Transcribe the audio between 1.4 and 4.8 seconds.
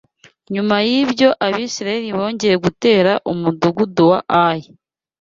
Abisirayeli bongeye gutera umudugudu wa Ayi